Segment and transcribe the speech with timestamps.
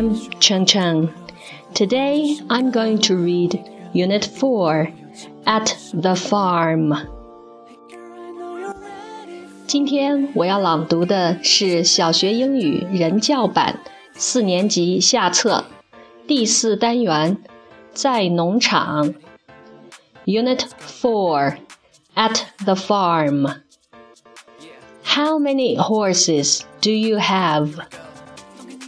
[0.00, 1.12] am Chen Chen.
[1.74, 3.62] Today I'm going to read
[3.92, 4.88] Unit 4
[5.46, 6.96] At the Farm.
[9.66, 13.80] 今天我要朗读的是小学英语人教版
[14.14, 15.66] 四年级下册
[16.26, 17.36] 第四单元
[17.92, 19.12] 在农场
[20.24, 20.64] Unit
[21.02, 21.58] 4
[22.14, 23.56] At the Farm.
[25.04, 27.74] How many horses do you have?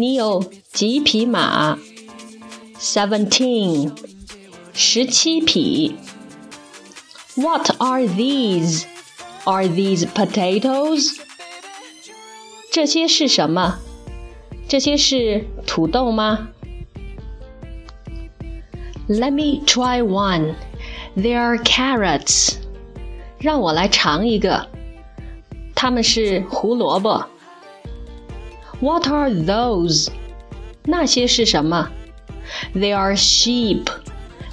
[0.00, 0.42] 你有
[0.74, 1.78] 几匹马？
[2.78, 3.92] Seventeen，
[4.72, 5.96] 十七匹。
[7.36, 8.84] What are these?
[9.44, 11.18] Are these potatoes?
[12.72, 13.78] 这些是什么？
[14.68, 16.48] 这些是土豆吗？
[19.08, 20.54] Let me try one.
[21.16, 22.56] They are carrots.
[23.38, 24.68] 让我来尝一个，
[25.74, 27.26] 它们是胡萝卜。
[28.80, 30.08] what are those?
[30.84, 31.90] 那些是什么？
[32.74, 33.84] They are sheep.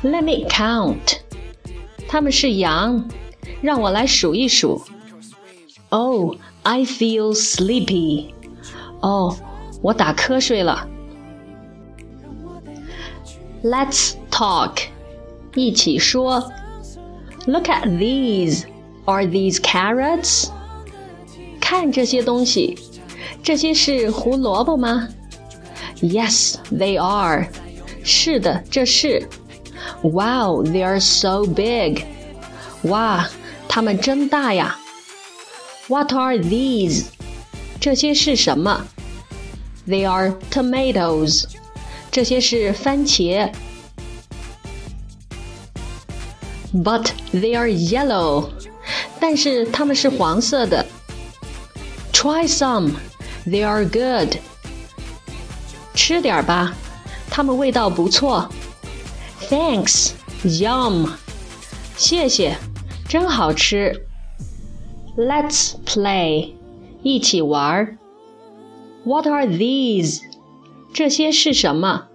[0.03, 1.20] Let me count.
[2.08, 3.09] 它们是羊，
[3.61, 4.81] 让我来数一数。
[5.89, 8.33] Oh, I feel sleepy.
[9.02, 9.36] 哦，
[9.81, 10.88] 我打瞌睡了。
[13.64, 14.81] Let's talk.
[15.56, 16.52] 一起说。
[17.45, 18.66] Look at these.
[19.06, 20.50] Are these carrots?
[21.59, 22.78] 看这些东西。
[23.42, 25.08] 这些是胡萝卜吗
[26.02, 27.47] ？Yes, they are.
[28.03, 29.28] 是的，这是。
[30.02, 32.06] Wow, they are so big.
[32.83, 33.28] 哇，
[33.67, 34.78] 它们真大呀。
[35.88, 37.06] What are these?
[37.80, 38.86] 这些是什么？
[39.88, 41.45] They are tomatoes.
[42.11, 43.52] 这些是番茄。
[46.73, 48.50] But they are yellow.
[49.20, 50.86] 但是它们是黄色的。
[52.11, 52.92] Try some.
[53.45, 54.38] They are good.
[56.02, 56.73] 吃点儿吧，
[57.30, 58.49] 它们味道不错。
[59.49, 60.11] Thanks,
[60.43, 61.10] yum.
[61.95, 62.58] 谢谢，
[63.08, 64.05] 真好吃。
[65.17, 66.54] Let's play.
[67.02, 67.98] 一起玩儿。
[69.04, 70.21] What are these?
[70.93, 72.08] 这些是什么？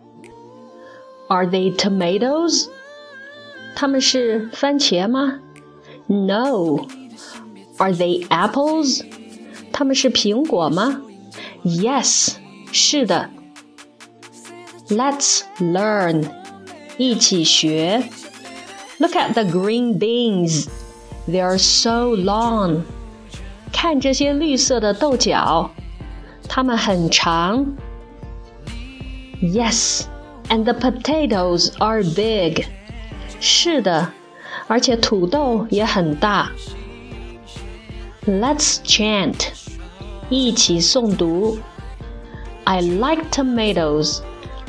[1.29, 2.69] Are they tomatoes?
[3.75, 5.39] 它们是番茄吗？
[6.07, 6.87] No.
[7.79, 9.05] Are they apples?
[9.73, 11.01] 它们是苹果吗？
[11.65, 12.35] Yes，
[12.71, 13.31] 是的。
[14.89, 16.25] Let's learn，
[16.99, 18.03] 一起学。
[18.99, 20.69] Look at the green beans.
[21.29, 22.83] They are so long.
[23.73, 25.71] 看这些绿色的豆角，
[26.49, 27.67] 它们很长。
[29.41, 30.03] Yes,
[30.49, 32.67] and the potatoes are big.
[33.41, 34.13] 是的，
[34.69, 36.53] 而且土豆也很大。
[38.27, 39.49] Let's chant.
[40.31, 41.59] 一起诵读。
[42.65, 44.21] I like tomatoes.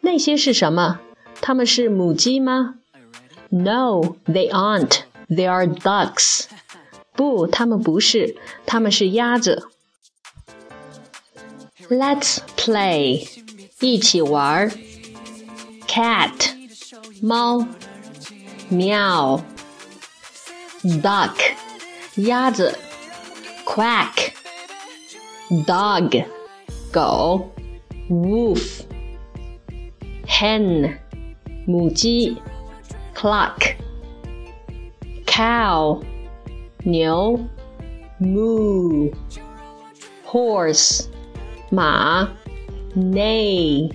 [0.00, 1.00] 那些是什么？
[1.40, 2.76] 它们是母鸡吗？
[3.50, 5.00] No, they aren't.
[5.28, 6.46] They are ducks.
[7.14, 9.68] 不，它们不是，它们是鸭子。
[11.88, 13.26] Let's play，
[13.80, 14.72] 一起玩儿。
[15.92, 16.54] cat
[17.22, 17.66] 猫，
[18.70, 19.40] meow
[21.02, 21.34] duck
[22.16, 22.76] 鸭子，
[23.64, 24.32] quack
[25.66, 26.24] dog
[26.92, 27.50] 狗，
[28.08, 28.82] wolf
[30.26, 30.98] hen
[31.66, 32.36] 母鸡，
[33.14, 33.74] clock
[35.26, 36.02] cow
[36.84, 37.38] 牛，
[38.20, 39.12] moo
[40.26, 41.06] horse
[41.70, 42.28] 马，
[42.94, 43.90] neigh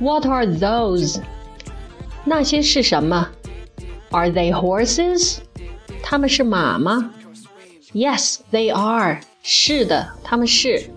[0.00, 1.20] what are those
[2.24, 3.28] 那些是什么？
[4.10, 5.38] Are they horses？
[6.02, 7.12] 他们是马吗？
[7.92, 9.20] Yes, they are.
[9.42, 10.90] 是的，他们是。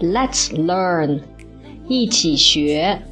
[0.00, 1.22] Let's learn.
[1.88, 3.02] 一起学。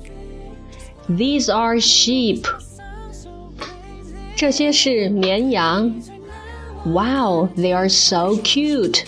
[1.09, 2.45] These are sheep.
[4.37, 6.01] 这些是绵羊。
[6.85, 9.05] Wow, they are so cute.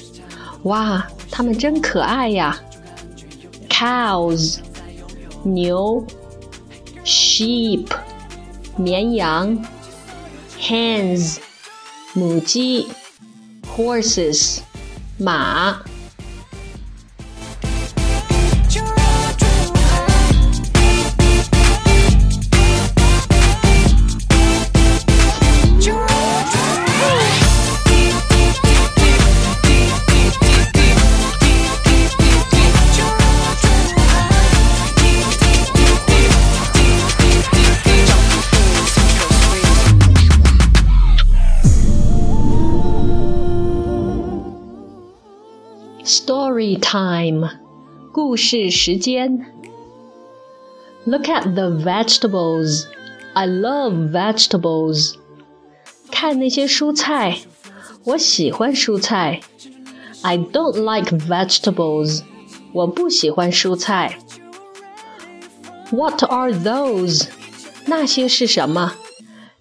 [0.64, 2.58] 哇，它们真可爱呀。
[3.68, 4.58] Cows.
[5.44, 6.04] 牛。
[7.02, 7.86] sheep
[8.76, 9.58] 绵羊，
[10.60, 11.38] hens
[12.12, 12.86] 母鸡，
[13.74, 14.60] horses
[15.16, 15.82] 马。
[46.74, 47.48] Story time，
[48.12, 49.46] 故事时间。
[51.04, 52.86] Look at the vegetables.
[53.34, 55.14] I love vegetables.
[56.10, 57.38] 看那些蔬菜，
[58.02, 59.42] 我喜欢蔬菜。
[60.22, 62.22] I don't like vegetables.
[62.72, 64.18] 我不喜欢蔬菜。
[65.92, 67.28] What are those?
[67.86, 68.94] 那些是什么？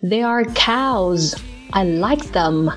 [0.02, 1.38] They are cows.
[1.70, 2.74] I like them.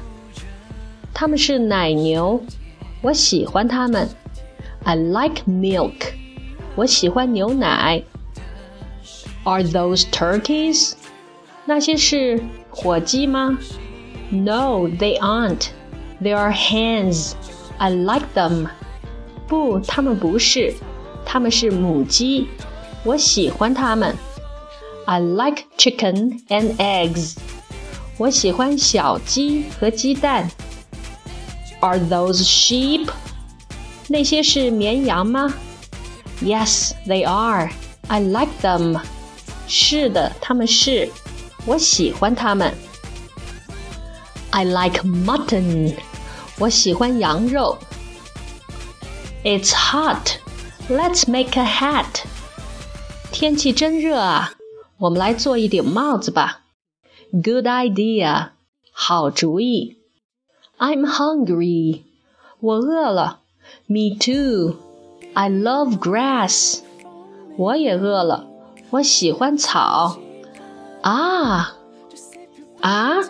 [1.15, 2.43] 它们是奶牛。
[3.05, 4.09] 我喜欢它们。
[4.87, 6.13] I like milk.
[6.75, 8.03] 我喜欢牛奶。
[9.45, 10.95] Are those turkeys?
[11.65, 13.59] 那些是火鸡吗？
[14.31, 15.69] No, they aren't.
[16.23, 17.33] They are hens.
[17.79, 18.69] I like them.
[19.47, 20.75] 不，它们不是，
[21.27, 22.49] 它们是母鸡。
[23.05, 24.17] 我喜欢它们。
[25.05, 27.37] I like chicken and eggs.
[28.17, 30.49] 我喜欢小鸡和鸡蛋。
[31.81, 33.09] are those sheep?
[34.09, 35.53] 那些是绵羊吗？
[36.43, 37.71] Yes, they are.
[38.09, 39.01] I like them.
[39.69, 41.11] 是的，他们是，
[41.65, 42.75] 我喜欢他们。
[44.51, 45.95] I like mutton.
[46.59, 47.79] 我喜欢羊肉。
[49.45, 50.37] It's hot.
[50.89, 52.25] Let's make a hat.
[53.31, 54.53] 天气真热啊，
[54.99, 56.63] 我们来做一顶帽子吧。
[57.31, 58.51] Good idea.
[58.93, 59.97] 好主意。
[60.79, 62.03] I'm hungry.
[62.61, 63.41] 我饿了。
[63.87, 64.77] Me too.
[65.35, 66.81] I love grass.
[67.57, 68.47] 我也饿了。
[68.91, 70.19] 我喜欢草。
[71.03, 71.77] 啊
[72.81, 73.23] 啊！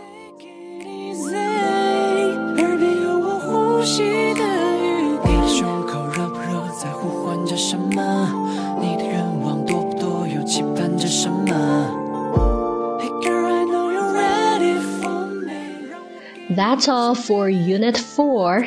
[16.55, 18.67] That's all for Unit 4,